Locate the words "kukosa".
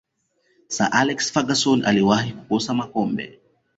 2.33-2.73